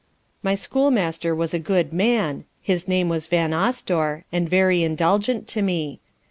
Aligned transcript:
My 0.41 0.55
schoolmaster 0.55 1.35
was 1.35 1.53
a 1.53 1.59
good 1.59 1.93
man, 1.93 2.45
his 2.59 2.87
name 2.87 3.07
was 3.07 3.27
Vanosdore, 3.27 4.23
and 4.31 4.49
very 4.49 4.81
indulgent 4.81 5.47
to 5.49 5.61
me. 5.61 5.99